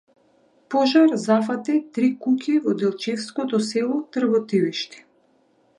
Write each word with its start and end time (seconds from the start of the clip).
Пожар 0.75 1.09
зафати 1.25 1.75
три 1.97 2.09
куќи 2.23 2.57
во 2.67 2.75
делчевското 2.81 3.61
село 3.69 4.03
Тработивиште 4.17 5.07